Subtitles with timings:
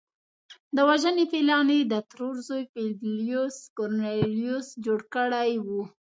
[0.75, 5.67] د وژنې پلان یې د ترور زوی پبلیوس کورنلیوس جوړ کړی و